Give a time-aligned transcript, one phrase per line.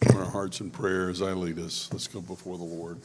[0.00, 1.88] Let's join our hearts in prayer as I lead us.
[1.92, 2.98] Let's go before the Lord.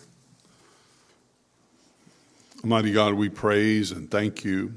[2.63, 4.73] Almighty God, we praise and thank you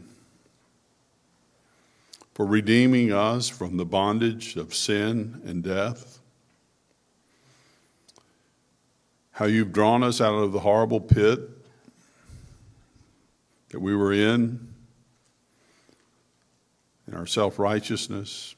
[2.34, 6.18] for redeeming us from the bondage of sin and death.
[9.30, 11.40] How you've drawn us out of the horrible pit
[13.70, 14.68] that we were in,
[17.08, 18.54] in our self righteousness,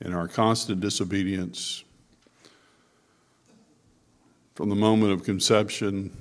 [0.00, 1.84] in our constant disobedience.
[4.54, 6.16] From the moment of conception,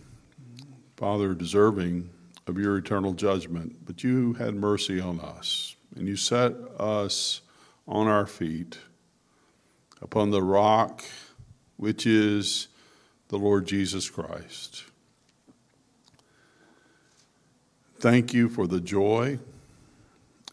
[0.95, 2.09] Father, deserving
[2.47, 7.41] of your eternal judgment, but you had mercy on us, and you set us
[7.87, 8.77] on our feet
[10.01, 11.03] upon the rock
[11.77, 12.67] which is
[13.29, 14.83] the Lord Jesus Christ.
[17.99, 19.39] Thank you for the joy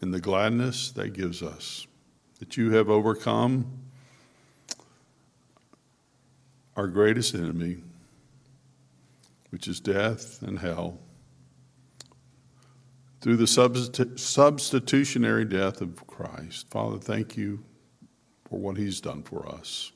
[0.01, 1.85] and the gladness that gives us
[2.39, 3.78] that you have overcome
[6.79, 7.77] our greatest enemy,
[9.49, 10.97] which is death and hell,
[13.19, 13.45] through the
[14.15, 16.69] substitutionary death of Christ.
[16.69, 17.65] Father, thank you
[18.49, 19.91] for what he's done for us.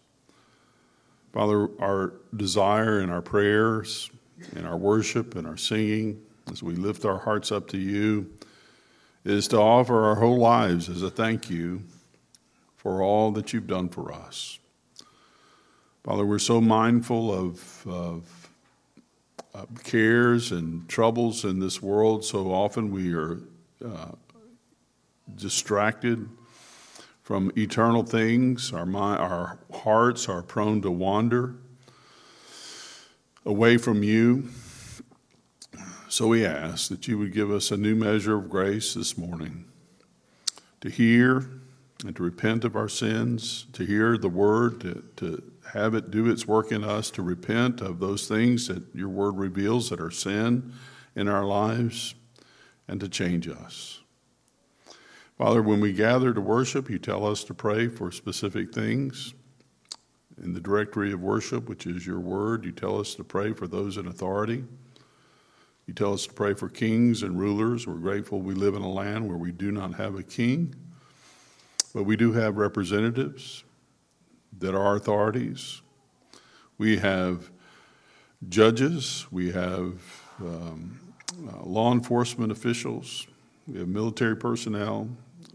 [1.31, 4.11] Father, our desire and our prayers
[4.53, 8.29] and our worship and our singing as we lift our hearts up to you
[9.23, 11.81] is to offer our whole lives as a thank you
[12.75, 14.59] for all that you've done for us.
[16.03, 18.49] Father, we're so mindful of, of,
[19.85, 22.25] cares and troubles in this world.
[22.25, 23.39] So often we are
[23.85, 24.11] uh,
[25.33, 26.27] distracted
[27.21, 28.73] from eternal things.
[28.73, 31.55] Our, mind, our hearts are prone to wander
[33.45, 34.49] away from you.
[36.09, 39.63] So we ask that you would give us a new measure of grace this morning
[40.81, 41.49] to hear
[42.05, 46.29] and to repent of our sins, to hear the word, to, to have it do
[46.29, 50.11] its work in us, to repent of those things that your word reveals that are
[50.11, 50.73] sin
[51.15, 52.15] in our lives,
[52.87, 54.01] and to change us.
[55.37, 59.33] Father, when we gather to worship, you tell us to pray for specific things.
[60.41, 63.67] In the directory of worship, which is your word, you tell us to pray for
[63.67, 64.63] those in authority.
[65.87, 67.85] You tell us to pray for kings and rulers.
[67.85, 70.75] We're grateful we live in a land where we do not have a king
[71.93, 73.63] but we do have representatives
[74.59, 75.81] that are authorities.
[76.77, 77.49] We have
[78.49, 79.27] judges.
[79.31, 79.93] We have
[80.39, 80.99] um,
[81.47, 83.27] uh, law enforcement officials.
[83.67, 85.09] We have military personnel.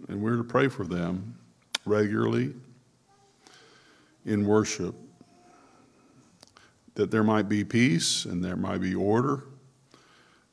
[0.08, 1.37] And we're to pray for them
[1.84, 2.54] regularly
[4.25, 4.94] in worship
[6.94, 9.44] that there might be peace and there might be order,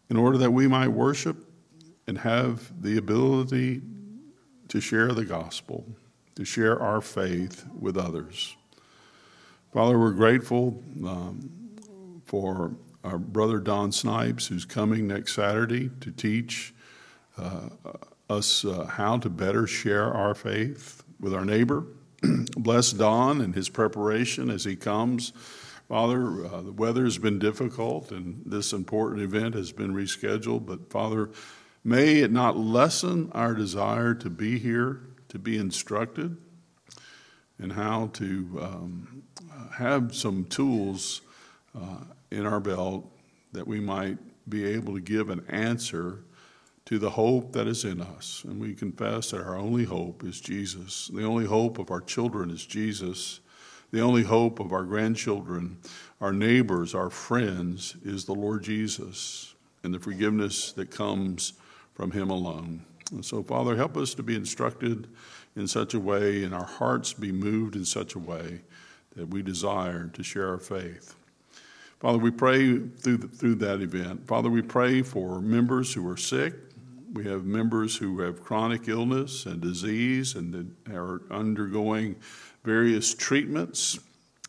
[0.10, 1.38] in order that we might worship
[2.06, 3.82] and have the ability
[4.68, 5.84] to share the gospel,
[6.36, 8.56] to share our faith with others.
[9.74, 11.50] Father, we're grateful um,
[12.26, 16.74] for our brother Don Snipes, who's coming next Saturday to teach
[17.38, 17.70] uh,
[18.30, 21.86] us uh, how to better share our faith with our neighbor.
[22.58, 25.34] Bless Don and his preparation as he comes.
[25.88, 30.90] Father, uh, the weather has been difficult and this important event has been rescheduled, but
[30.90, 31.30] Father,
[31.88, 35.02] May it not lessen our desire to be here,
[35.36, 36.38] to be instructed,
[37.60, 39.24] and how to um,
[39.74, 41.22] have some tools
[41.76, 43.06] uh, in our belt
[43.52, 46.24] that we might be able to give an answer
[46.86, 48.46] to the hope that is in us.
[48.48, 51.12] And we confess that our only hope is Jesus.
[51.14, 53.42] The only hope of our children is Jesus.
[53.92, 55.80] The only hope of our grandchildren,
[56.22, 59.54] our neighbors, our friends is the Lord Jesus
[59.84, 61.54] and the forgiveness that comes
[61.94, 62.86] from Him alone.
[63.12, 65.08] And so, Father, help us to be instructed
[65.56, 68.62] in such a way and our hearts be moved in such a way
[69.16, 71.16] that we desire to share our faith.
[72.00, 74.28] Father, we pray through, the, through that event.
[74.28, 76.54] Father, we pray for members who are sick.
[77.14, 82.18] We have members who have chronic illness and disease and are undergoing
[82.66, 84.00] various treatments.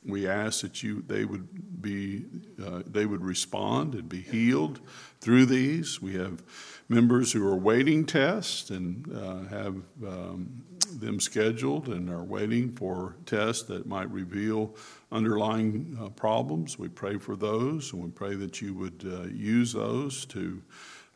[0.05, 2.25] We ask that you they would be
[2.65, 4.81] uh, they would respond and be healed
[5.21, 6.03] through these.
[6.03, 6.43] We have
[6.89, 10.63] members who are waiting tests and uh, have um,
[11.01, 14.75] them scheduled and are waiting for tests that might reveal
[15.11, 16.79] underlying uh, problems.
[16.79, 20.63] We pray for those and we pray that you would uh, use those to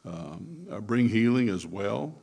[0.05, 2.14] um, uh, bring healing as well.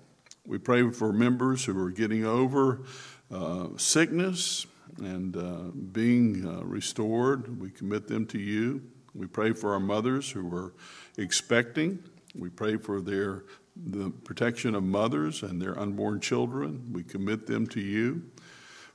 [0.46, 2.84] We pray for members who are getting over
[3.32, 4.66] uh, sickness
[5.00, 7.62] and uh, being restored.
[7.62, 8.82] We commit them to you.
[9.14, 10.74] We pray for our mothers who are
[11.18, 12.04] expecting
[12.38, 13.44] we pray for their
[13.86, 16.90] the protection of mothers and their unborn children.
[16.94, 18.24] We commit them to you.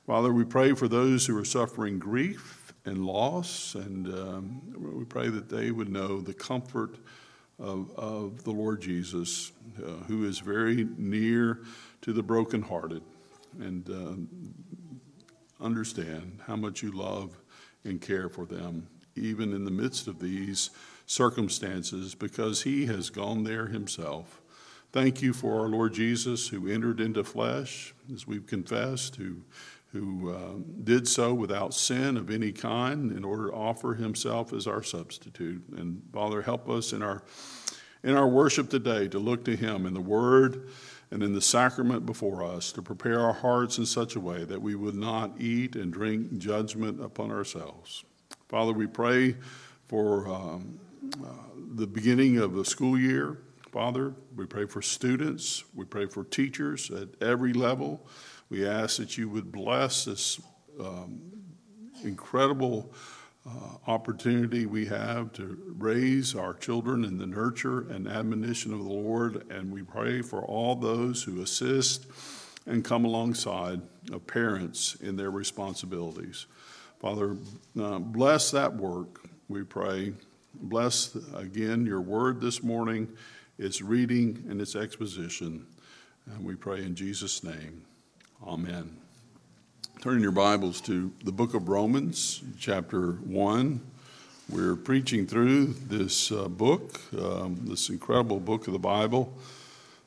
[0.05, 5.29] Father, we pray for those who are suffering grief and loss, and um, we pray
[5.29, 6.97] that they would know the comfort
[7.59, 11.61] of, of the Lord Jesus, uh, who is very near
[12.01, 13.03] to the brokenhearted,
[13.61, 17.37] and uh, understand how much you love
[17.85, 20.71] and care for them, even in the midst of these
[21.05, 24.41] circumstances, because He has gone there Himself.
[24.91, 29.37] Thank you for our Lord Jesus, who entered into flesh, as we've confessed, who
[29.93, 30.53] who uh,
[30.83, 35.63] did so without sin of any kind in order to offer himself as our substitute.
[35.77, 37.21] And Father, help us in our
[38.03, 40.67] in our worship today to look to him in the word
[41.09, 44.61] and in the sacrament before us to prepare our hearts in such a way that
[44.61, 48.03] we would not eat and drink judgment upon ourselves.
[48.49, 49.35] Father, we pray
[49.87, 50.79] for um,
[51.21, 51.27] uh,
[51.75, 53.37] the beginning of the school year.
[53.71, 58.05] Father, we pray for students, we pray for teachers at every level.
[58.49, 60.39] We ask that you would bless this
[60.79, 61.21] um,
[62.03, 62.93] incredible
[63.45, 63.51] uh,
[63.87, 69.51] opportunity we have to raise our children in the nurture and admonition of the Lord.
[69.51, 72.05] And we pray for all those who assist
[72.65, 73.81] and come alongside
[74.11, 76.45] of parents in their responsibilities.
[77.01, 77.35] Father,
[77.79, 80.13] uh, bless that work, we pray.
[80.55, 83.07] Bless again your word this morning,
[83.57, 85.65] its reading and its exposition.
[86.27, 87.83] And we pray in Jesus' name.
[88.45, 88.95] Amen.
[90.01, 93.81] Turn your Bibles to the book of Romans, chapter 1.
[94.49, 99.33] We're preaching through this uh, book, um, this incredible book of the Bible,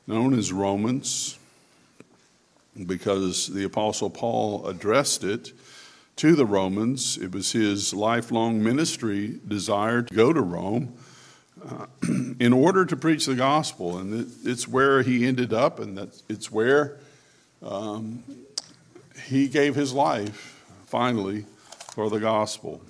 [0.07, 1.37] known as Romans,
[2.85, 5.51] because the Apostle Paul addressed it
[6.17, 7.17] to the Romans.
[7.17, 10.93] It was his lifelong ministry desire to go to Rome.
[11.63, 11.85] Uh,
[12.39, 16.21] in order to preach the gospel, and it, it's where he ended up, and that
[16.29, 16.97] it's where
[17.63, 18.23] um,
[19.25, 21.45] he gave his life finally
[21.93, 22.81] for the gospel.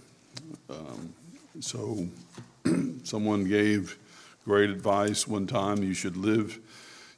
[0.70, 1.14] Um,
[1.62, 2.08] so,
[3.04, 3.98] someone gave
[4.44, 6.60] great advice one time you should live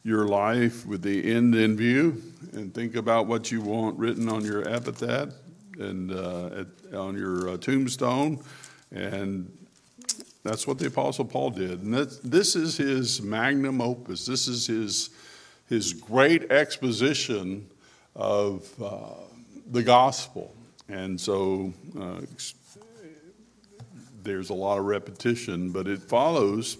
[0.03, 2.21] your life with the end in view
[2.53, 5.29] and think about what you want written on your epitaph
[5.79, 8.43] and uh, at, on your uh, tombstone.
[8.91, 9.51] And
[10.43, 11.83] that's what the Apostle Paul did.
[11.83, 15.09] And this is his magnum opus, this is his,
[15.67, 17.67] his great exposition
[18.15, 19.13] of uh,
[19.71, 20.53] the gospel.
[20.87, 22.21] And so uh,
[24.23, 26.77] there's a lot of repetition, but it follows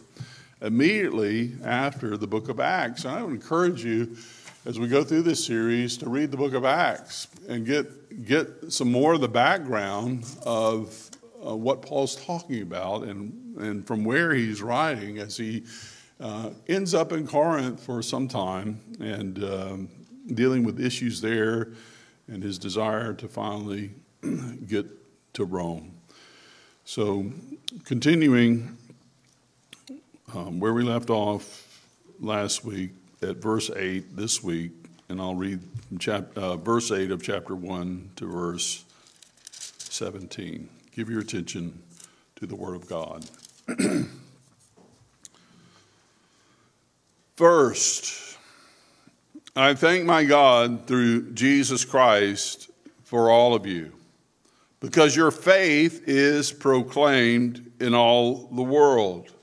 [0.62, 3.06] immediately after the book of Acts.
[3.06, 4.18] And I would encourage you
[4.66, 7.88] as we go through this series to read the book of Acts and get,
[8.26, 11.10] get some more of the background of
[11.46, 15.64] uh, what Paul's talking about and, and from where he's writing as he
[16.20, 19.90] uh, ends up in Corinth for some time and um,
[20.34, 21.70] dealing with issues there
[22.28, 23.92] and his desire to finally
[24.68, 24.86] get
[25.34, 25.94] to Rome.
[26.86, 27.32] So,
[27.86, 28.78] continuing
[30.34, 31.82] um, where we left off
[32.20, 32.92] last week
[33.22, 34.72] at verse 8 this week,
[35.10, 35.60] and I'll read
[36.00, 38.86] chap- uh, verse 8 of chapter 1 to verse
[39.52, 40.70] 17.
[40.96, 41.82] Give your attention
[42.36, 43.26] to the Word of God.
[47.36, 48.38] First,
[49.56, 52.70] I thank my God through Jesus Christ
[53.04, 53.92] for all of you,
[54.80, 59.34] because your faith is proclaimed in all the world.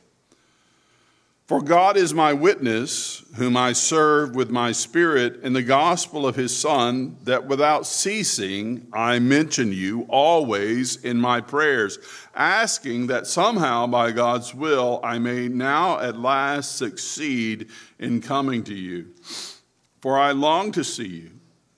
[1.47, 6.35] For God is my witness, whom I serve with my spirit in the gospel of
[6.35, 12.01] his Son, that without ceasing I mention you always in my prayers,
[12.35, 17.69] asking that somehow by God's will I may now at last succeed
[18.01, 19.15] in coming to you.
[20.01, 21.31] For I long to see you,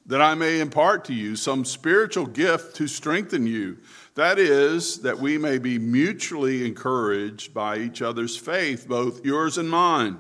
[0.09, 3.77] that I may impart to you some spiritual gift to strengthen you.
[4.15, 9.71] That is, that we may be mutually encouraged by each other's faith, both yours and
[9.71, 10.19] mine.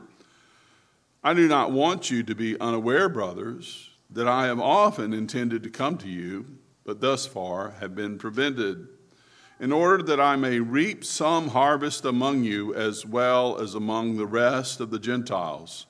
[1.25, 5.71] I do not want you to be unaware, brothers, that I have often intended to
[5.71, 6.45] come to you,
[6.85, 8.88] but thus far have been prevented,
[9.59, 14.26] in order that I may reap some harvest among you as well as among the
[14.26, 15.87] rest of the Gentiles.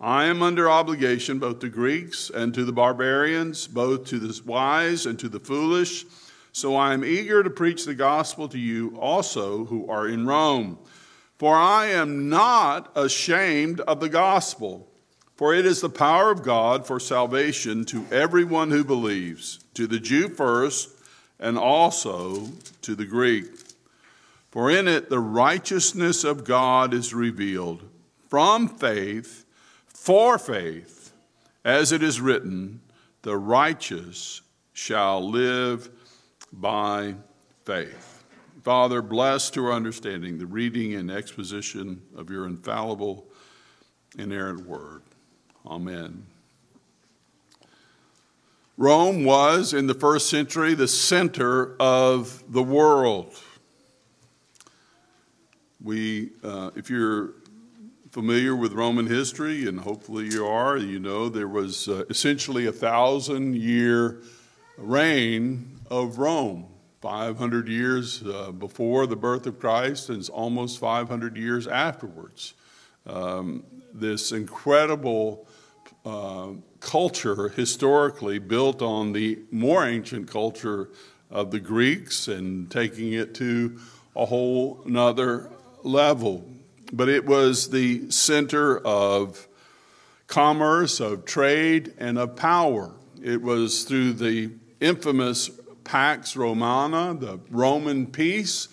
[0.00, 5.06] I am under obligation both to Greeks and to the barbarians, both to the wise
[5.06, 6.04] and to the foolish.
[6.52, 10.78] So I am eager to preach the gospel to you also who are in Rome.
[11.38, 14.88] For I am not ashamed of the gospel,
[15.34, 19.98] for it is the power of God for salvation to everyone who believes, to the
[19.98, 20.90] Jew first,
[21.38, 22.48] and also
[22.82, 23.46] to the Greek.
[24.50, 27.82] For in it the righteousness of God is revealed
[28.28, 29.45] from faith
[30.06, 31.12] for faith,
[31.64, 32.80] as it is written,
[33.22, 34.40] the righteous
[34.72, 35.90] shall live
[36.52, 37.12] by
[37.64, 38.24] faith.
[38.62, 43.26] Father, bless to our understanding the reading and exposition of your infallible,
[44.16, 45.02] inerrant word.
[45.66, 46.24] Amen.
[48.76, 53.34] Rome was, in the first century, the center of the world.
[55.82, 57.32] We, uh, if you're
[58.16, 62.72] familiar with Roman history, and hopefully you are, you know there was uh, essentially a
[62.72, 64.22] thousand year
[64.78, 66.64] reign of Rome.
[67.02, 72.54] 500 years uh, before the birth of Christ and almost 500 years afterwards.
[73.06, 75.46] Um, this incredible
[76.06, 80.88] uh, culture, historically built on the more ancient culture
[81.30, 83.78] of the Greeks and taking it to
[84.16, 85.50] a whole nother
[85.82, 86.55] level.
[86.92, 89.46] But it was the center of
[90.26, 92.92] commerce, of trade, and of power.
[93.22, 94.50] It was through the
[94.80, 95.50] infamous
[95.84, 98.68] Pax Romana, the Roman peace,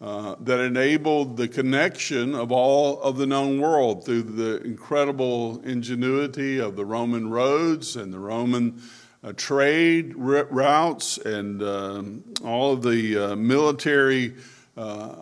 [0.00, 6.58] uh, that enabled the connection of all of the known world through the incredible ingenuity
[6.58, 8.80] of the Roman roads and the Roman
[9.24, 14.34] uh, trade routes and um, all of the uh, military
[14.76, 15.14] uh,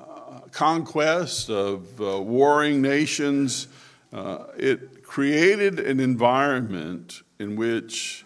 [0.56, 3.68] conquest of uh, warring nations.
[4.10, 8.24] Uh, it created an environment in which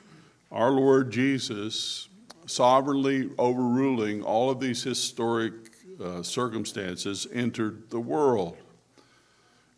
[0.53, 2.09] our Lord Jesus,
[2.47, 5.53] sovereignly overruling all of these historic
[6.01, 8.57] uh, circumstances entered the world.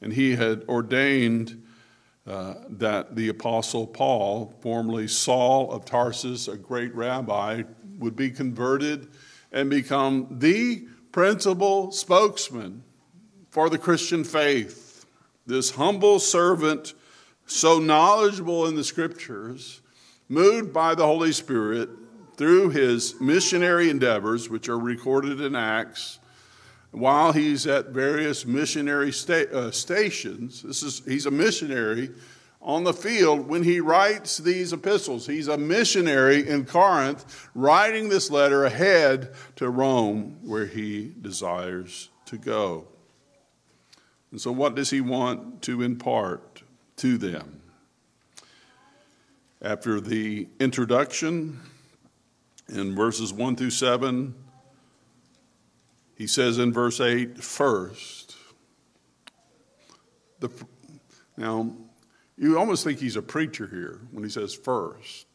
[0.02, 1.62] And he had ordained
[2.26, 7.62] uh, that the Apostle Paul, formerly Saul of Tarsus, a great rabbi,
[7.98, 9.08] would be converted
[9.52, 12.82] and become the principal spokesman
[13.50, 15.06] for the Christian faith.
[15.46, 16.94] This humble servant,
[17.46, 19.80] so knowledgeable in the scriptures,
[20.28, 21.90] moved by the Holy Spirit,
[22.36, 26.18] through his missionary endeavors, which are recorded in Acts,
[26.90, 32.10] while he's at various missionary sta- uh, stations, this is, he's a missionary
[32.62, 35.26] on the field when he writes these epistles.
[35.26, 42.38] He's a missionary in Corinth, writing this letter ahead to Rome, where he desires to
[42.38, 42.86] go.
[44.30, 46.62] And so, what does he want to impart
[46.96, 47.60] to them?
[49.60, 51.60] After the introduction,
[52.68, 54.34] in verses 1 through 7,
[56.16, 58.36] he says in verse 8, first.
[60.40, 60.50] The,
[61.36, 61.76] now,
[62.42, 65.26] you almost think he's a preacher here when he says first.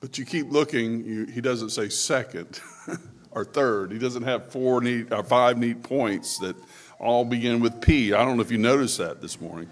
[0.00, 2.60] But you keep looking, you, he doesn't say second
[3.30, 3.90] or third.
[3.90, 6.54] He doesn't have four neat, or uh, five neat points that
[6.98, 8.12] all begin with P.
[8.12, 9.70] I don't know if you noticed that this morning.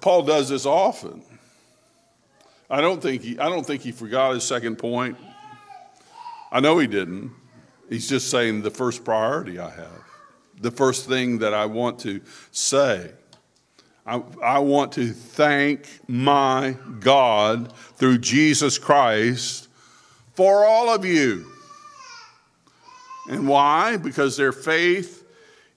[0.00, 1.24] Paul does this often.
[2.70, 5.16] I don't think he, I don't think he forgot his second point.
[6.52, 7.32] I know he didn't.
[7.88, 10.04] He's just saying the first priority I have,
[10.60, 12.20] the first thing that I want to
[12.52, 13.10] say.
[14.06, 19.68] I, I want to thank my God through Jesus Christ
[20.34, 21.46] for all of you.
[23.28, 23.96] And why?
[23.96, 25.24] Because their faith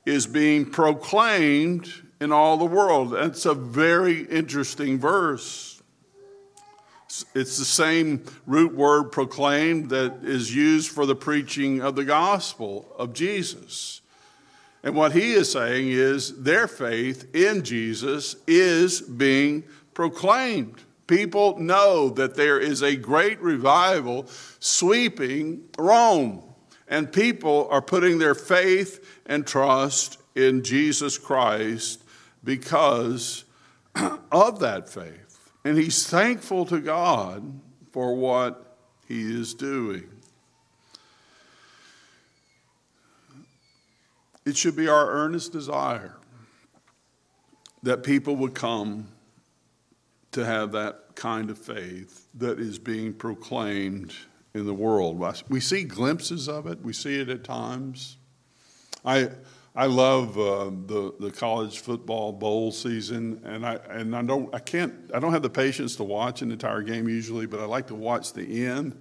[0.06, 3.12] is being proclaimed in all the world.
[3.12, 5.82] That's a very interesting verse.
[7.34, 12.94] It's the same root word proclaimed that is used for the preaching of the gospel
[12.98, 13.99] of Jesus.
[14.84, 20.84] And what he is saying is their faith in Jesus is being proclaimed.
[21.08, 24.28] People know that there is a great revival
[24.60, 26.44] sweeping Rome,
[26.88, 32.04] and people are putting their faith and trust in Jesus Christ
[32.44, 33.44] because
[34.32, 35.52] of that faith.
[35.66, 37.60] And he's thankful to God
[37.92, 40.10] for what he is doing.
[44.50, 46.16] It should be our earnest desire
[47.84, 49.10] that people would come
[50.32, 54.12] to have that kind of faith that is being proclaimed
[54.56, 55.24] in the world.
[55.50, 58.18] We see glimpses of it, we see it at times.
[59.06, 59.30] I,
[59.76, 64.58] I love uh, the the college football bowl season, and I and I don't I
[64.58, 67.86] can't I don't have the patience to watch an entire game usually, but I like
[67.88, 69.00] to watch the end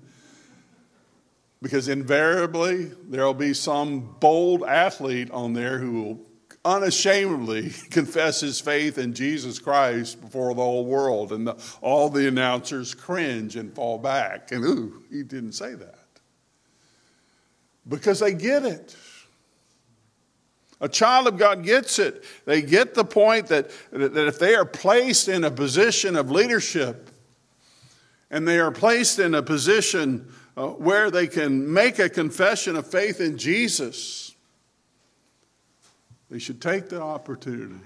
[1.60, 6.26] because invariably there'll be some bold athlete on there who will
[6.64, 12.28] unashamedly confess his faith in Jesus Christ before the whole world, and the, all the
[12.28, 15.98] announcers cringe and fall back, and ooh, he didn't say that
[17.88, 18.96] because they get it.
[20.80, 22.22] A child of God gets it.
[22.44, 27.10] They get the point that, that if they are placed in a position of leadership
[28.30, 32.84] and they are placed in a position uh, where they can make a confession of
[32.84, 34.34] faith in Jesus,
[36.28, 37.78] they should take the opportunity.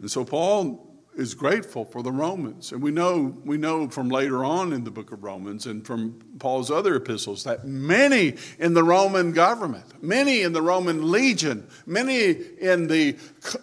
[0.00, 2.72] And so Paul is grateful for the Romans.
[2.72, 6.20] And we know, we know from later on in the book of Romans and from
[6.40, 12.30] Paul's other epistles that many in the Roman government, many in the Roman legion, many
[12.30, 13.16] in the,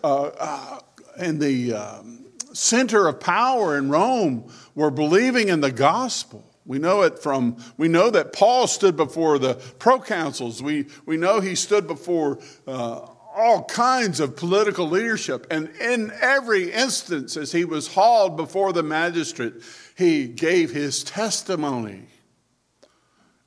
[0.06, 0.80] uh, uh,
[1.20, 2.27] in the um,
[2.58, 6.44] center of power in Rome were believing in the gospel.
[6.66, 10.62] We know it from, we know that Paul stood before the proconsuls.
[10.62, 15.48] We, we know he stood before uh, all kinds of political leadership.
[15.50, 19.54] And in every instance, as he was hauled before the magistrate,
[19.96, 22.08] he gave his testimony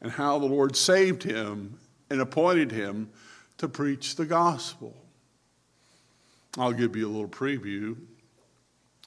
[0.01, 3.11] and how the Lord saved him and appointed him
[3.59, 4.97] to preach the gospel.
[6.57, 7.97] I'll give you a little preview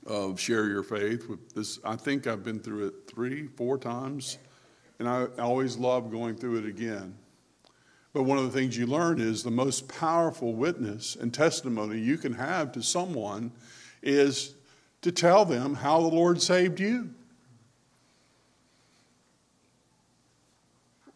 [0.05, 1.27] of Share Your Faith.
[1.27, 4.37] With this, I think I've been through it three, four times,
[4.99, 7.15] and I always love going through it again.
[8.13, 12.17] But one of the things you learn is the most powerful witness and testimony you
[12.17, 13.51] can have to someone
[14.03, 14.53] is
[15.01, 17.09] to tell them how the Lord saved you.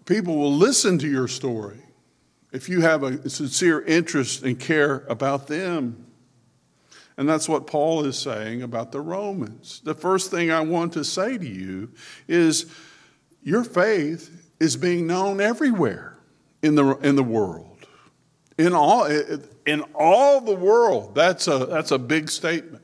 [0.05, 1.81] People will listen to your story
[2.51, 6.06] if you have a sincere interest and care about them.
[7.17, 9.81] And that's what Paul is saying about the Romans.
[9.83, 11.91] The first thing I want to say to you
[12.27, 12.67] is
[13.41, 16.17] your faith is being known everywhere
[16.61, 17.87] in the, in the world.
[18.59, 19.05] In all,
[19.65, 22.83] in all the world, that's a, that's a big statement.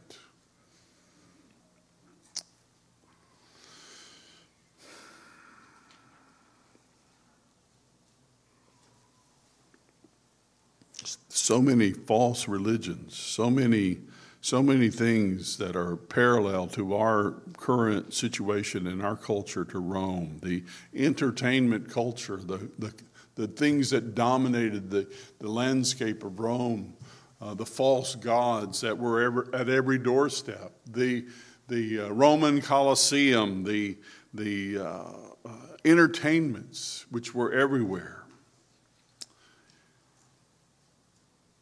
[11.29, 13.97] So many false religions, so many,
[14.43, 20.39] so many things that are parallel to our current situation in our culture to Rome.
[20.43, 22.93] The entertainment culture, the, the
[23.35, 25.07] the things that dominated the,
[25.39, 26.93] the landscape of Rome,
[27.41, 31.25] uh, the false gods that were ever, at every doorstep, the,
[31.67, 33.97] the uh, Roman Colosseum, the,
[34.33, 35.03] the uh,
[35.45, 35.49] uh
[35.85, 38.23] entertainments which were everywhere.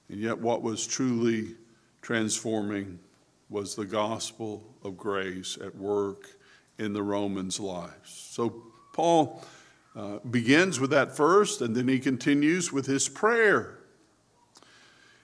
[0.10, 1.56] And yet, what was truly
[2.02, 3.00] transforming
[3.50, 6.28] was the gospel of grace at work
[6.78, 8.28] in the Romans' lives.
[8.32, 9.44] So, Paul
[9.96, 13.78] uh, begins with that first, and then he continues with his prayer.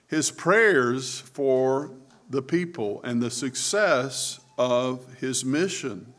[0.07, 1.91] His prayers for
[2.29, 6.13] the people and the success of his mission.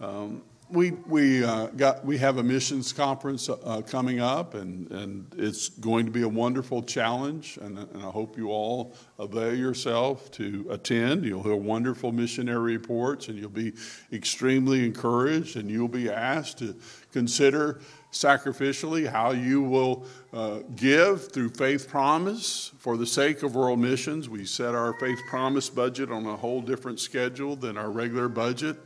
[0.00, 5.26] Um, we, we, uh, got, we have a missions conference uh, coming up, and, and
[5.36, 7.58] it's going to be a wonderful challenge.
[7.62, 11.24] And, and I hope you all avail yourself to attend.
[11.24, 13.72] You'll hear wonderful missionary reports, and you'll be
[14.12, 16.76] extremely encouraged, and you'll be asked to
[17.12, 17.80] consider
[18.12, 24.28] sacrificially how you will uh, give through faith promise for the sake of world missions.
[24.28, 28.76] We set our faith promise budget on a whole different schedule than our regular budget.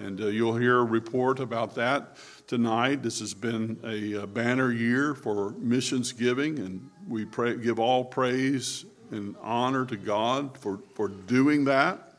[0.00, 3.02] And uh, you'll hear a report about that tonight.
[3.02, 8.04] This has been a, a banner year for missions giving, and we pray, give all
[8.04, 12.14] praise and honor to God for, for doing that.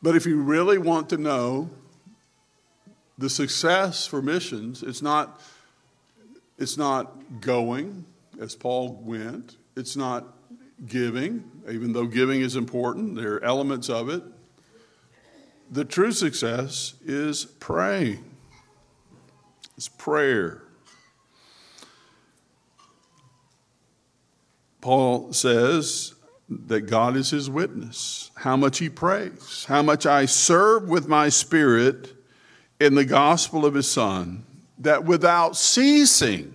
[0.00, 1.68] But if you really want to know
[3.18, 5.40] the success for missions, it's not,
[6.58, 8.06] it's not going
[8.40, 10.26] as Paul went, it's not
[10.86, 14.22] giving, even though giving is important, there are elements of it
[15.70, 18.24] the true success is praying.
[19.76, 20.62] It's prayer.
[24.80, 26.14] Paul says
[26.48, 31.28] that God is his witness, how much he prays, how much I serve with my
[31.28, 32.14] spirit
[32.78, 34.44] in the gospel of his Son,
[34.78, 36.54] that without ceasing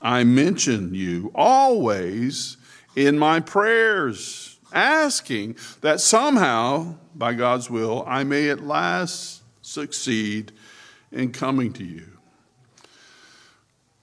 [0.00, 2.56] I mention you always
[2.96, 10.52] in my prayers asking that somehow, by God's will, I may at last succeed
[11.12, 12.18] in coming to you.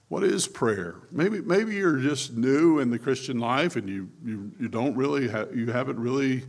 [0.08, 0.95] What is prayer?
[1.12, 5.28] Maybe, maybe you're just new in the Christian life and you, you, you don't really,
[5.28, 6.43] ha- you haven't really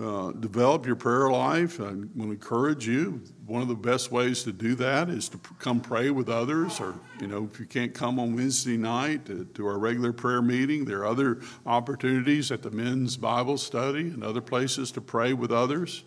[0.00, 1.80] uh, develop your prayer life.
[1.80, 3.20] I want to encourage you.
[3.46, 6.94] One of the best ways to do that is to come pray with others, or
[7.20, 10.84] you know, if you can't come on Wednesday night to, to our regular prayer meeting,
[10.84, 15.50] there are other opportunities at the men's Bible study and other places to pray with
[15.50, 16.04] others.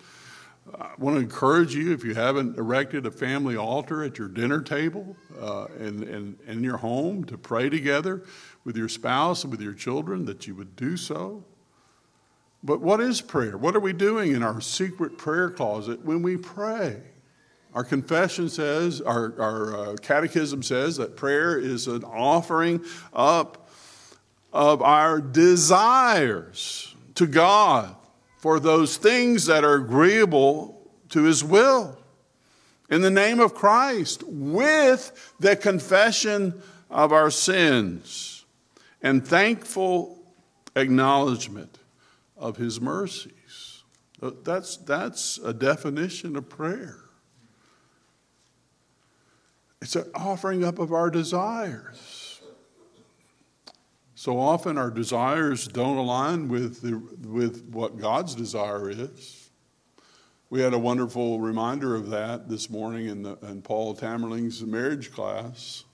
[0.79, 4.61] I want to encourage you if you haven't erected a family altar at your dinner
[4.61, 8.23] table uh, and, and in your home to pray together
[8.63, 11.43] with your spouse and with your children, that you would do so.
[12.63, 13.57] But what is prayer?
[13.57, 17.01] What are we doing in our secret prayer closet when we pray?
[17.73, 23.69] Our confession says, our, our uh, catechism says that prayer is an offering up
[24.51, 27.95] of our desires to God
[28.37, 31.97] for those things that are agreeable to His will.
[32.89, 38.45] In the name of Christ, with the confession of our sins
[39.01, 40.21] and thankful
[40.75, 41.77] acknowledgement
[42.41, 43.83] of His mercies.
[44.21, 46.97] Uh, that's, that's a definition of prayer.
[49.81, 52.41] It's an offering up of our desires.
[54.15, 59.49] So often our desires don't align with, the, with what God's desire is.
[60.51, 65.11] We had a wonderful reminder of that this morning in, the, in Paul Tamerling's marriage
[65.11, 65.85] class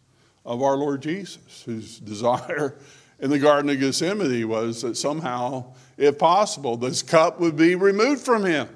[0.46, 2.78] of our Lord Jesus, whose desire
[3.20, 8.22] in the Garden of Gethsemane was that somehow, if possible, this cup would be removed
[8.22, 8.70] from him.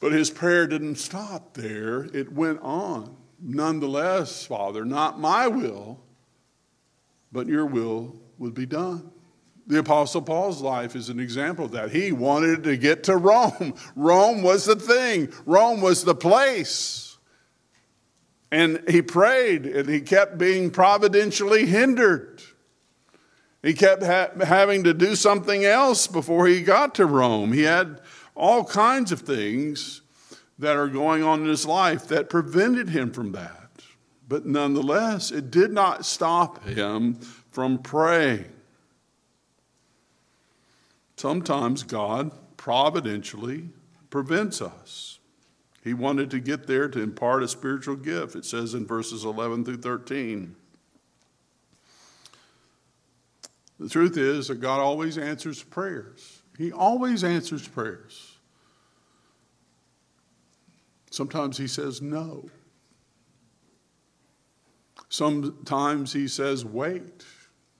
[0.00, 3.16] But his prayer didn't stop there, it went on.
[3.42, 6.00] Nonetheless, Father, not my will,
[7.32, 9.10] but your will would be done.
[9.66, 11.90] The Apostle Paul's life is an example of that.
[11.90, 13.74] He wanted to get to Rome.
[13.96, 17.09] Rome was the thing, Rome was the place.
[18.52, 22.42] And he prayed and he kept being providentially hindered.
[23.62, 27.52] He kept ha- having to do something else before he got to Rome.
[27.52, 28.00] He had
[28.34, 30.00] all kinds of things
[30.58, 33.70] that are going on in his life that prevented him from that.
[34.28, 37.14] But nonetheless, it did not stop him
[37.50, 38.46] from praying.
[41.16, 43.70] Sometimes God providentially
[44.08, 45.19] prevents us.
[45.82, 48.36] He wanted to get there to impart a spiritual gift.
[48.36, 50.54] It says in verses 11 through 13.
[53.78, 56.42] The truth is that God always answers prayers.
[56.58, 58.36] He always answers prayers.
[61.10, 62.50] Sometimes he says no.
[65.08, 67.24] Sometimes he says wait.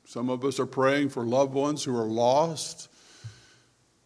[0.07, 2.89] Some of us are praying for loved ones who are lost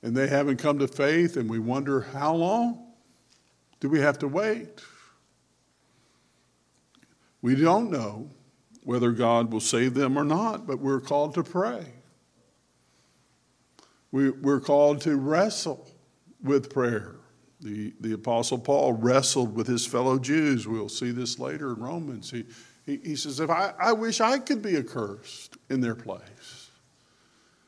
[0.02, 2.83] and they haven't come to faith, and we wonder how long
[3.84, 4.80] do we have to wait?
[7.42, 8.30] We don't know
[8.82, 11.84] whether God will save them or not, but we're called to pray.
[14.10, 15.86] We, we're called to wrestle
[16.42, 17.16] with prayer.
[17.60, 20.66] The, the Apostle Paul wrestled with his fellow Jews.
[20.66, 22.30] We'll see this later in Romans.
[22.30, 22.46] He,
[22.86, 26.70] he, he says, If I, I wish I could be accursed in their place.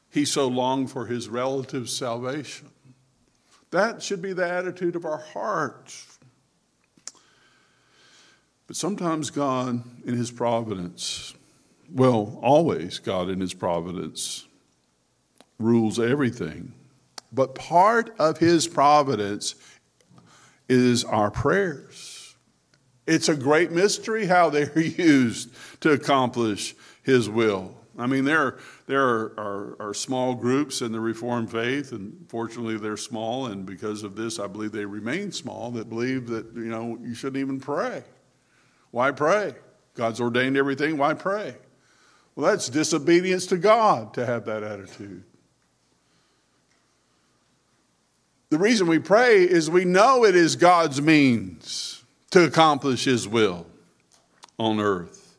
[0.09, 2.71] He so longed for his relative's salvation.
[3.71, 6.19] That should be the attitude of our hearts.
[8.67, 11.35] But sometimes God, in his providence,
[11.93, 14.47] well, always God in his providence,
[15.59, 16.73] rules everything.
[17.33, 19.55] But part of his providence
[20.69, 22.17] is our prayers.
[23.07, 25.51] It's a great mystery how they're used
[25.81, 27.75] to accomplish His will.
[27.99, 32.77] I mean, there, there are, are, are, small groups in the Reformed faith, and fortunately
[32.77, 36.67] they're small, and because of this, I believe they remain small, that believe that, you
[36.67, 38.05] know, you shouldn't even pray.
[38.91, 39.55] Why pray?
[39.95, 41.57] God's ordained everything, why pray?
[42.35, 45.25] Well, that's disobedience to God to have that attitude.
[48.51, 53.67] The reason we pray is we know it is God's means to accomplish His will
[54.59, 55.37] on earth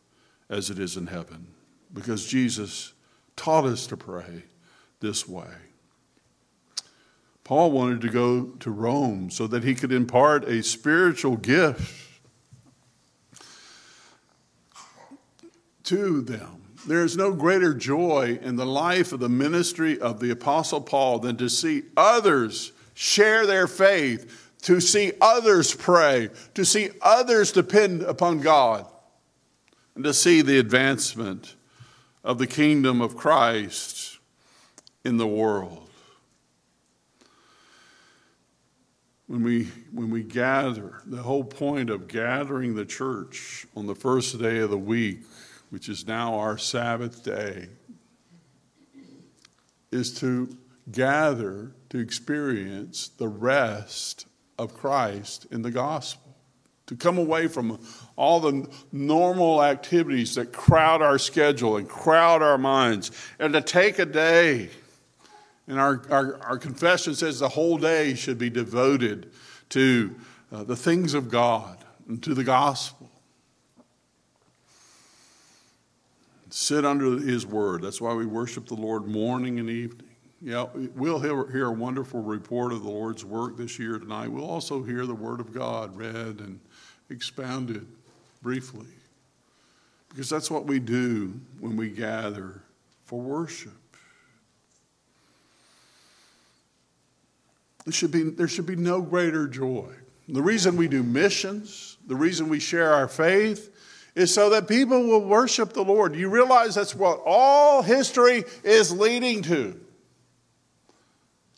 [0.50, 1.48] as it is in heaven,
[1.94, 2.94] because Jesus
[3.36, 4.44] taught us to pray
[5.00, 5.48] this way.
[7.44, 12.22] Paul wanted to go to Rome so that he could impart a spiritual gift
[15.86, 16.64] to them.
[16.86, 21.20] There is no greater joy in the life of the ministry of the Apostle Paul
[21.20, 28.02] than to see others share their faith, to see others pray, to see others depend
[28.02, 28.86] upon God,
[29.96, 31.56] and to see the advancement
[32.28, 34.20] of the kingdom of Christ
[35.06, 35.90] in the world.
[39.28, 39.64] When we,
[39.94, 44.70] when we gather, the whole point of gathering the church on the first day of
[44.70, 45.22] the week,
[45.70, 47.70] which is now our Sabbath day,
[49.94, 50.50] is to
[50.92, 54.28] gather to experience the rest
[54.60, 56.27] of Christ in the gospel.
[56.88, 57.80] To come away from
[58.16, 64.00] all the normal activities that crowd our schedule and crowd our minds, and to take
[64.00, 64.70] a day.
[65.68, 69.32] And our, our, our confession says the whole day should be devoted
[69.70, 70.16] to
[70.52, 73.12] uh, the things of God and to the gospel.
[76.50, 77.82] Sit under His word.
[77.82, 80.08] That's why we worship the Lord morning and evening.
[80.42, 84.30] Yeah, we'll hear, hear a wonderful report of the Lord's work this year tonight.
[84.30, 86.60] We'll also hear the Word of God read and
[87.10, 87.86] expounded
[88.42, 88.88] briefly.
[90.10, 92.62] Because that's what we do when we gather
[93.06, 93.72] for worship.
[97.86, 99.90] There should be, there should be no greater joy.
[100.28, 103.74] The reason we do missions, the reason we share our faith,
[104.14, 106.16] is so that people will worship the Lord.
[106.16, 109.80] You realize that's what all history is leading to.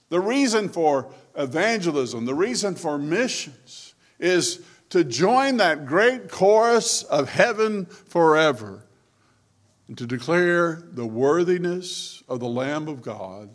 [0.09, 7.29] The reason for evangelism, the reason for missions, is to join that great chorus of
[7.29, 8.85] heaven forever
[9.87, 13.49] and to declare the worthiness of the Lamb of God,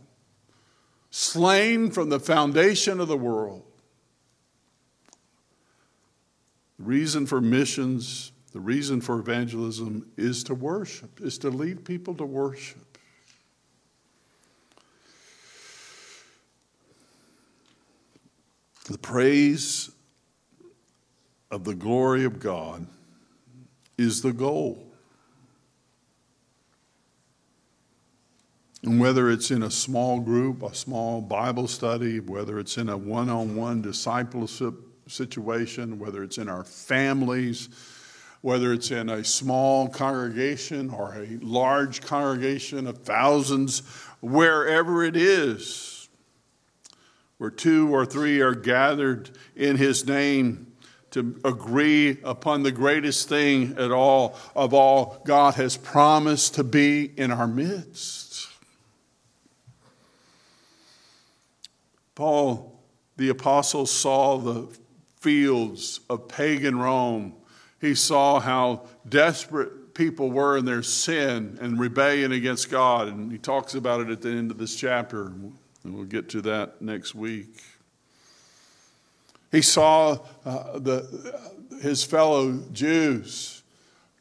[1.10, 3.62] slain from the foundation of the world.
[6.78, 12.14] The reason for missions, the reason for evangelism is to worship, is to lead people
[12.16, 12.98] to worship.
[18.86, 19.93] The praise
[21.54, 22.84] of the glory of God
[23.96, 24.84] is the goal.
[28.82, 32.96] And whether it's in a small group, a small Bible study, whether it's in a
[32.96, 34.74] one on one discipleship
[35.06, 37.68] situation, whether it's in our families,
[38.40, 43.80] whether it's in a small congregation or a large congregation of thousands,
[44.20, 46.08] wherever it is,
[47.38, 50.73] where two or three are gathered in his name
[51.14, 57.04] to agree upon the greatest thing at all of all God has promised to be
[57.16, 58.48] in our midst.
[62.14, 62.74] Paul
[63.16, 64.68] the apostle saw the
[65.20, 67.34] fields of pagan Rome.
[67.80, 73.38] He saw how desperate people were in their sin and rebellion against God, and he
[73.38, 75.26] talks about it at the end of this chapter.
[75.26, 77.62] And we'll get to that next week.
[79.54, 81.38] He saw uh, the,
[81.80, 83.62] his fellow Jews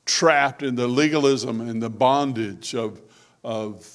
[0.06, 3.02] trapped in the legalism and the bondage of,
[3.44, 3.90] of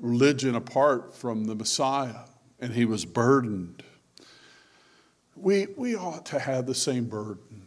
[0.00, 2.26] religion apart from the Messiah,
[2.60, 3.82] and he was burdened.
[5.34, 7.62] We, we ought to have the same burden.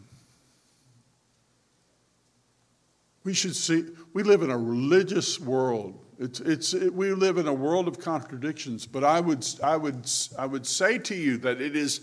[3.23, 7.47] We should see, we live in a religious world it's, it's, it, we live in
[7.47, 11.59] a world of contradictions, but I would, I, would, I would say to you that
[11.59, 12.01] it is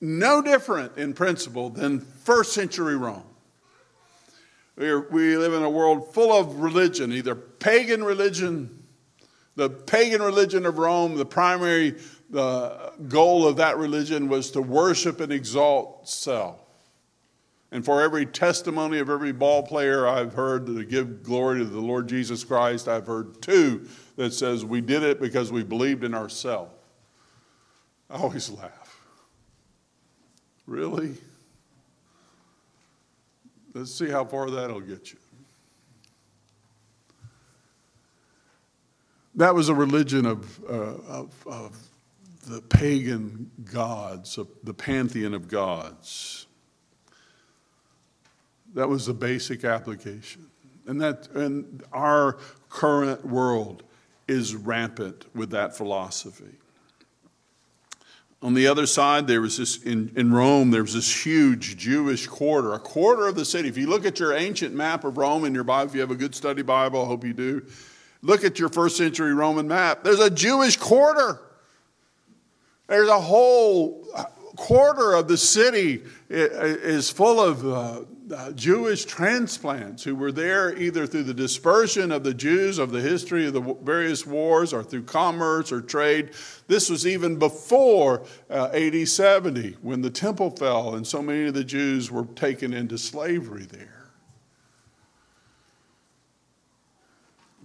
[0.00, 3.24] no different in principle than first century Rome.
[4.76, 8.84] We, are, we live in a world full of religion, either pagan religion,
[9.56, 11.96] the pagan religion of Rome, the primary
[12.30, 16.60] the goal of that religion was to worship and exalt self.
[17.72, 21.80] And for every testimony of every ball player I've heard to give glory to the
[21.80, 23.86] Lord Jesus Christ, I've heard two
[24.16, 26.72] that says we did it because we believed in ourselves.
[28.08, 28.79] I always laugh.
[30.70, 31.16] Really?
[33.74, 35.18] Let's see how far that'll get you.
[39.34, 41.76] That was a religion of, uh, of, of
[42.46, 46.46] the pagan gods, of the pantheon of gods.
[48.74, 50.46] That was the basic application.
[50.86, 53.82] And that and our current world
[54.28, 56.59] is rampant with that philosophy.
[58.42, 62.26] On the other side, there was this, in, in Rome, there was this huge Jewish
[62.26, 63.68] quarter, a quarter of the city.
[63.68, 66.10] If you look at your ancient map of Rome in your Bible, if you have
[66.10, 67.66] a good study Bible, I hope you do,
[68.22, 70.02] look at your first century Roman map.
[70.04, 71.38] There's a Jewish quarter.
[72.86, 74.06] There's a whole
[74.56, 78.00] quarter of the city is full of uh,
[78.32, 83.00] uh, Jewish transplants who were there either through the dispersion of the Jews of the
[83.00, 86.30] history of the various wars or through commerce or trade.
[86.66, 91.54] This was even before uh, AD 70 when the temple fell and so many of
[91.54, 94.10] the Jews were taken into slavery there.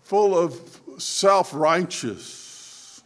[0.01, 3.03] Full of self righteous,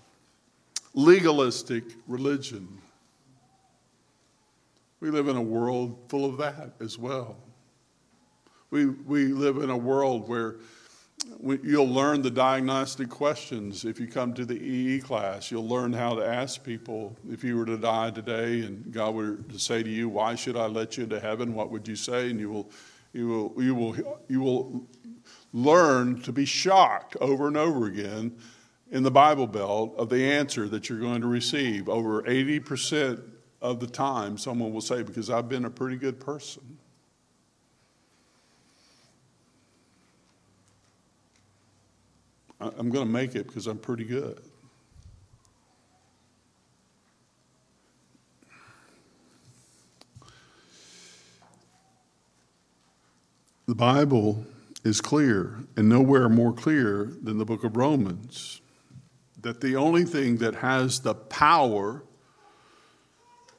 [0.94, 2.80] legalistic religion.
[5.00, 7.38] We live in a world full of that as well.
[8.72, 10.58] We, we live in a world where
[11.40, 15.52] we, you'll learn the diagnostic questions if you come to the EE class.
[15.52, 19.36] You'll learn how to ask people if you were to die today and God were
[19.38, 21.54] to say to you, Why should I let you into heaven?
[21.54, 22.30] What would you say?
[22.30, 22.72] And you will,
[23.14, 24.88] you will, you will, you will
[25.52, 28.36] learn to be shocked over and over again
[28.92, 31.90] in the Bible Belt of the answer that you're going to receive.
[31.90, 33.22] Over 80%
[33.62, 36.79] of the time, someone will say, Because I've been a pretty good person.
[42.60, 44.42] I'm going to make it because I'm pretty good.
[53.68, 54.46] The Bible
[54.84, 58.62] is clear, and nowhere more clear than the book of Romans,
[59.42, 62.04] that the only thing that has the power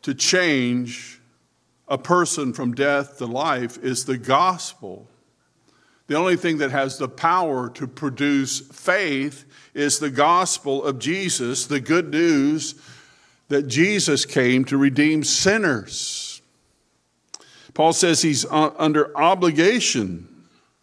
[0.03, 1.21] to change
[1.89, 5.10] a person from death to life is the gospel.
[6.11, 9.45] The only thing that has the power to produce faith
[9.75, 12.75] is the gospel of Jesus, the good news
[13.47, 16.43] that Jesus came to redeem sinners.
[17.75, 20.27] Paul says he's uh, under obligation.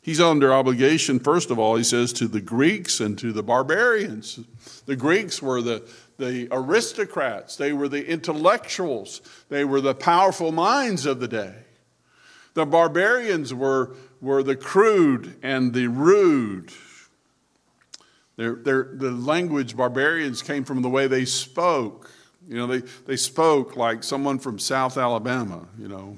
[0.01, 4.39] He's under obligation, first of all, he says, to the Greeks and to the barbarians.
[4.85, 5.85] The Greeks were the,
[6.17, 11.53] the aristocrats, they were the intellectuals, they were the powerful minds of the day.
[12.53, 16.71] The barbarians were, were the crude and the rude.
[18.35, 22.11] The language barbarians came from the way they spoke.
[22.47, 26.17] You know, they, they spoke like someone from South Alabama, you know.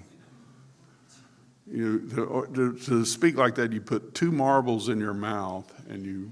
[1.72, 6.04] You, to, to, to speak like that, you put two marbles in your mouth and
[6.04, 6.32] you,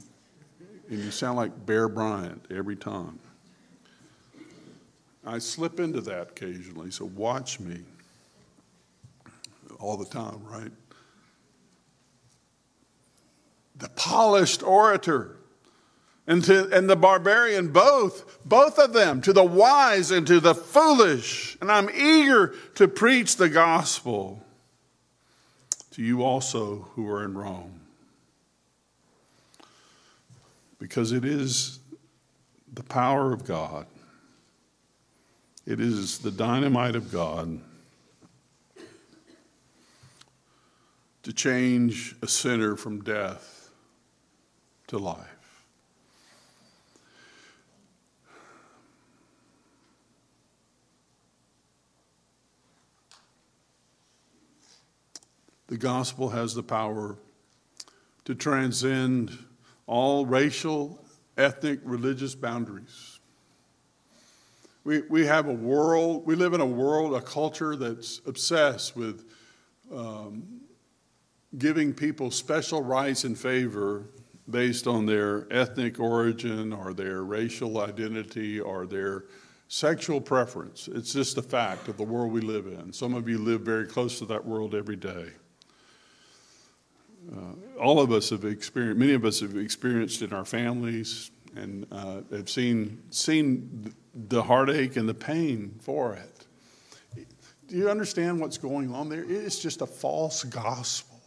[0.89, 3.19] and you sound like Bear Bryant every time.
[5.25, 7.81] I slip into that occasionally, so watch me
[9.79, 10.71] all the time, right?
[13.77, 15.37] The polished orator
[16.27, 20.53] and, to, and the barbarian, both, both of them, to the wise and to the
[20.53, 21.57] foolish.
[21.61, 24.43] And I'm eager to preach the gospel
[25.91, 27.79] to you also who are in Rome.
[30.79, 31.79] Because it is
[32.71, 33.87] the power of God,
[35.65, 37.59] it is the dynamite of God
[41.23, 43.56] to change a sinner from death
[44.87, 45.37] to life.
[55.67, 57.17] The gospel has the power
[58.23, 59.37] to transcend
[59.85, 61.03] all racial,
[61.37, 63.19] ethnic, religious boundaries.
[64.85, 69.25] We, we have a world, we live in a world, a culture that's obsessed with
[69.93, 70.61] um,
[71.57, 74.05] giving people special rights and favor
[74.49, 79.25] based on their ethnic origin or their racial identity or their
[79.67, 80.87] sexual preference.
[80.87, 82.93] It's just a fact of the world we live in.
[82.93, 85.27] Some of you live very close to that world every day.
[87.35, 91.85] Uh, all of us have experienced, many of us have experienced in our families and
[91.91, 93.93] uh, have seen, seen
[94.29, 97.27] the heartache and the pain for it.
[97.67, 99.25] Do you understand what's going on there?
[99.27, 101.19] It's just a false gospel.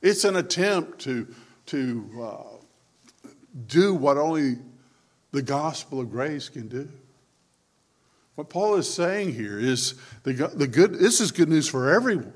[0.00, 1.26] It's an attempt to,
[1.68, 3.28] to uh,
[3.66, 4.56] do what only
[5.32, 6.88] the gospel of grace can do.
[8.34, 12.32] What Paul is saying here is the, the good, this is good news for everyone.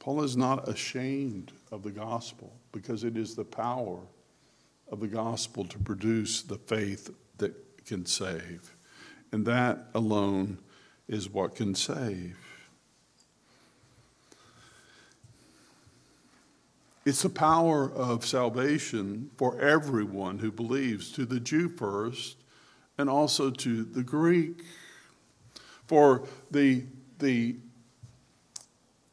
[0.00, 4.00] Paul is not ashamed of the gospel because it is the power
[4.90, 7.54] of the gospel to produce the faith that
[7.86, 8.74] can save.
[9.30, 10.58] And that alone
[11.06, 12.36] is what can save.
[17.04, 22.36] It's the power of salvation for everyone who believes, to the Jew first,
[22.96, 24.62] and also to the Greek.
[25.88, 26.84] For the,
[27.18, 27.56] the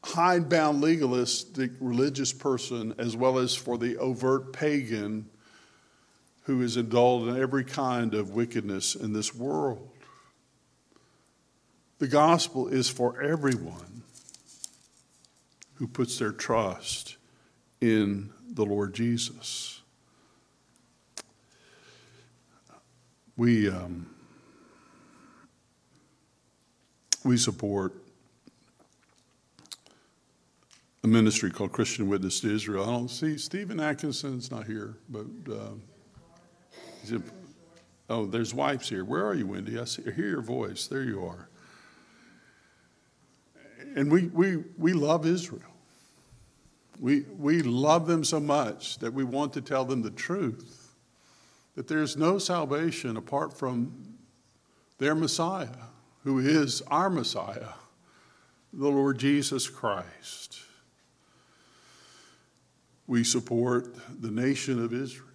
[0.04, 5.28] hidebound legalistic religious person as well as for the overt pagan
[6.44, 9.90] who is indulged in every kind of wickedness in this world.
[11.98, 14.04] The gospel is for everyone
[15.76, 17.18] who puts their trust
[17.82, 19.82] in the Lord Jesus.
[23.38, 24.10] We, um,
[27.24, 27.94] we support
[31.04, 32.84] a ministry called Christian Witness to Israel.
[32.84, 35.70] I don't see Stephen Atkinson's not here, but uh,
[38.10, 39.06] oh, there's wives here.
[39.06, 39.80] Where are you, Wendy?
[39.80, 40.88] I, see, I hear your voice.
[40.88, 41.48] There you are.
[43.96, 45.62] And we, we, we love Israel.
[47.00, 50.96] We, we love them so much that we want to tell them the truth
[51.76, 54.18] that there's no salvation apart from
[54.98, 55.68] their Messiah,
[56.24, 57.74] who is our Messiah,
[58.74, 60.60] the Lord Jesus Christ
[63.10, 65.26] we support the nation of Israel.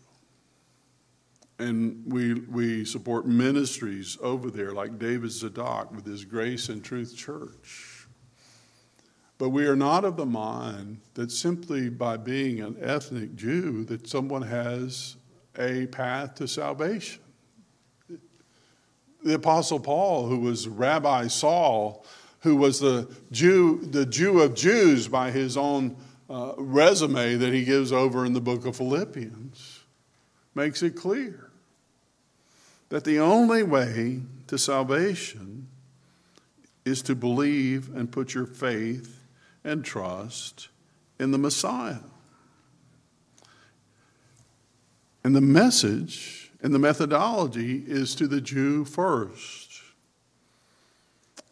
[1.58, 7.16] And we, we support ministries over there like David Zadok with his Grace and Truth
[7.16, 7.93] Church.
[9.45, 14.09] But we are not of the mind that simply by being an ethnic Jew that
[14.09, 15.16] someone has
[15.59, 17.20] a path to salvation.
[19.22, 22.07] the Apostle Paul, who was Rabbi Saul,
[22.40, 25.99] who was the Jew, the Jew of Jews by his own
[26.30, 29.80] uh, resume that he gives over in the book of Philippians,
[30.55, 31.51] makes it clear
[32.88, 35.68] that the only way to salvation
[36.86, 39.13] is to believe and put your faith
[39.64, 40.68] and trust
[41.18, 41.98] in the Messiah.
[45.24, 49.82] And the message and the methodology is to the Jew first,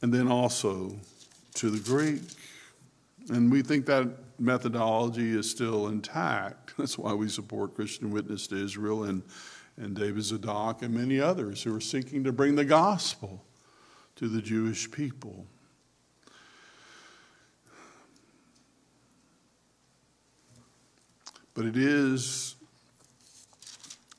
[0.00, 0.96] and then also
[1.54, 2.22] to the Greek.
[3.28, 4.08] And we think that
[4.38, 6.74] methodology is still intact.
[6.78, 9.22] That's why we support Christian Witness to Israel and,
[9.76, 13.44] and David Zadok and many others who are seeking to bring the gospel
[14.16, 15.46] to the Jewish people.
[21.54, 22.56] But it is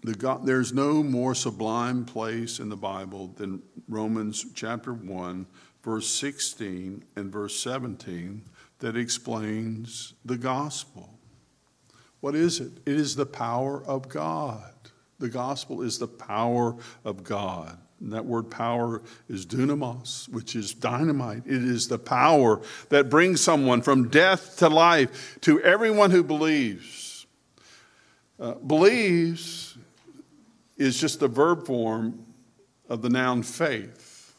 [0.03, 5.45] the God, there's no more sublime place in the Bible than Romans chapter 1,
[5.81, 8.43] verse 16 and verse 17
[8.79, 11.09] that explains the gospel.
[12.19, 12.71] What is it?
[12.86, 14.73] It is the power of God.
[15.19, 16.75] The gospel is the power
[17.05, 17.77] of God.
[18.01, 21.43] And that word power is dunamis, which is dynamite.
[21.45, 27.02] It is the power that brings someone from death to life to everyone who believes.
[28.39, 29.77] Uh, believes
[30.77, 32.25] is just the verb form
[32.89, 34.36] of the noun faith.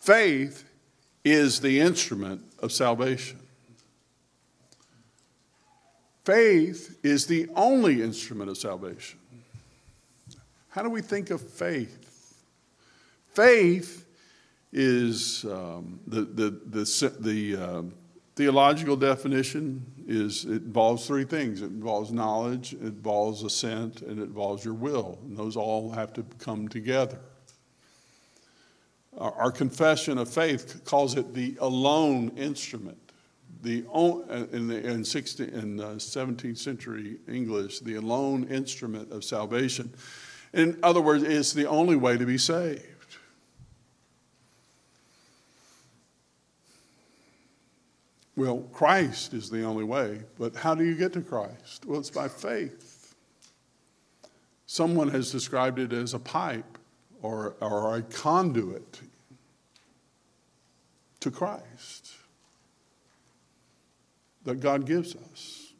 [0.00, 0.64] Faith
[1.24, 3.38] is the instrument of salvation.
[6.24, 9.18] Faith is the only instrument of salvation.
[10.68, 12.44] How do we think of faith?
[13.34, 14.06] Faith
[14.72, 17.82] is um, the, the, the, the uh,
[18.36, 21.62] theological definition is it involves three things.
[21.62, 25.18] It involves knowledge it involves assent and it involves your will.
[25.22, 27.20] And those all have to come together.
[29.16, 32.98] Our, confession of faith calls it the alone instrument.
[33.62, 39.22] The uh, in, the, in, 16, in uh, 17th century english the alone instrument of
[39.22, 39.92] salvation.
[40.54, 42.99] In other words it's the only way to be saved
[48.40, 51.84] Well, Christ is the only way, but how do you get to Christ?
[51.84, 53.14] Well, it's by faith.
[54.64, 56.78] Someone has described it as a pipe
[57.20, 59.02] or, or a conduit
[61.20, 62.14] to Christ
[64.46, 65.74] that God gives us.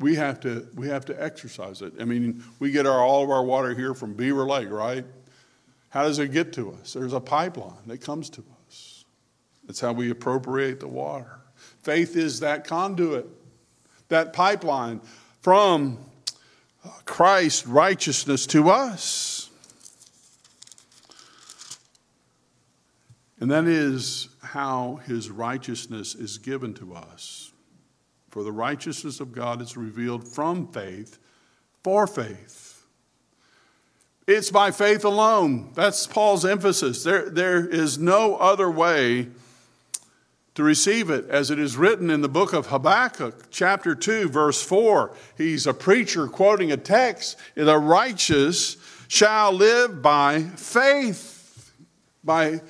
[0.00, 1.92] We have to, we have to exercise it.
[2.00, 5.04] I mean, we get our, all of our water here from Beaver Lake, right?
[5.90, 6.94] How does it get to us?
[6.94, 8.42] There's a pipeline that comes to.
[9.66, 11.38] That's how we appropriate the water.
[11.82, 13.26] Faith is that conduit,
[14.08, 15.00] that pipeline
[15.40, 15.98] from
[16.84, 19.50] uh, Christ's righteousness to us.
[23.40, 27.50] And that is how his righteousness is given to us.
[28.30, 31.18] For the righteousness of God is revealed from faith
[31.82, 32.84] for faith.
[34.26, 35.72] It's by faith alone.
[35.74, 37.02] That's Paul's emphasis.
[37.02, 39.28] There, there is no other way
[40.54, 44.62] to receive it as it is written in the book of Habakkuk, chapter 2, verse
[44.62, 45.14] 4.
[45.36, 48.76] He's a preacher quoting a text The righteous
[49.08, 51.72] shall live by faith.
[52.22, 52.60] By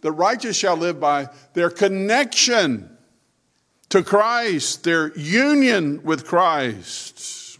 [0.00, 2.96] the righteous shall live by their connection
[3.90, 7.58] to Christ, their union with Christ.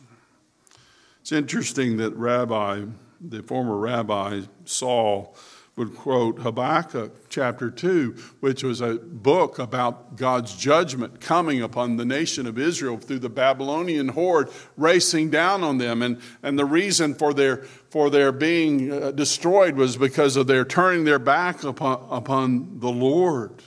[1.20, 2.84] It's interesting that Rabbi,
[3.20, 5.36] the former Rabbi Saul,
[5.78, 12.04] would quote Habakkuk chapter 2, which was a book about God's judgment coming upon the
[12.04, 16.02] nation of Israel through the Babylonian horde racing down on them.
[16.02, 17.58] And, and the reason for their,
[17.90, 22.90] for their being uh, destroyed was because of their turning their back upon, upon the
[22.90, 23.62] Lord.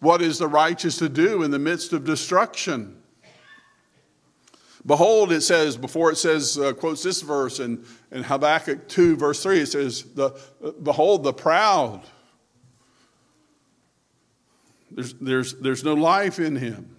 [0.00, 2.97] What is the righteous to do in the midst of destruction?
[4.88, 9.42] Behold, it says, before it says, uh, quotes this verse in, in Habakkuk 2, verse
[9.42, 10.30] 3, it says, the,
[10.82, 12.00] Behold, the proud.
[14.90, 16.96] There's, there's, there's no life in him.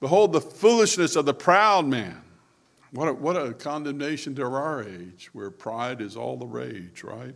[0.00, 2.22] Behold, the foolishness of the proud man.
[2.92, 7.34] What a, what a condemnation to our age, where pride is all the rage, right?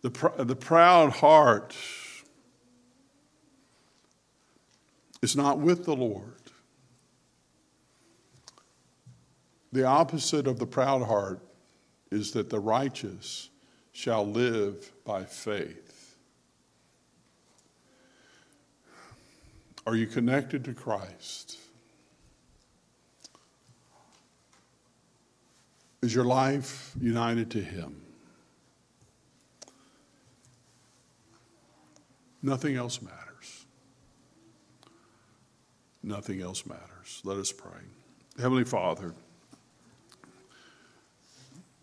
[0.00, 1.76] The, pr- the proud heart
[5.22, 6.34] is not with the Lord.
[9.72, 11.40] The opposite of the proud heart
[12.10, 13.50] is that the righteous
[13.92, 16.16] shall live by faith.
[19.86, 21.58] Are you connected to Christ?
[26.02, 28.00] Is your life united to Him?
[32.42, 33.29] Nothing else matters.
[36.02, 37.20] Nothing else matters.
[37.24, 37.80] Let us pray.
[38.38, 39.14] Heavenly Father,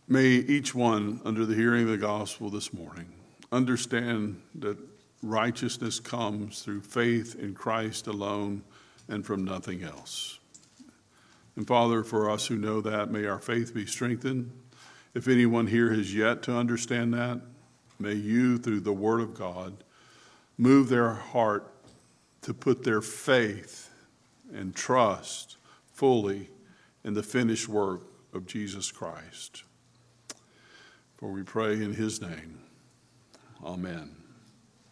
[0.07, 3.07] may each one, under the hearing of the gospel this morning,
[3.51, 4.78] understand that
[5.22, 8.63] righteousness comes through faith in Christ alone
[9.07, 10.39] and from nothing else.
[11.55, 14.51] And Father, for us who know that, may our faith be strengthened.
[15.13, 17.41] If anyone here has yet to understand that,
[17.99, 19.84] may you, through the Word of God,
[20.57, 21.72] move their heart
[22.43, 23.87] to put their faith
[24.54, 25.58] and trust
[25.91, 26.50] fully
[27.04, 28.02] in the finished work
[28.34, 29.64] of Jesus Christ.
[31.18, 32.60] For we pray in his name.
[33.64, 34.27] Amen.